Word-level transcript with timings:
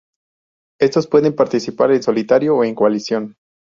Estos 0.79 1.05
pueden 1.05 1.35
participar 1.35 1.91
en 1.91 2.01
solitario 2.01 2.57
o 2.57 2.63
en 2.63 2.73
coalición. 2.73 3.35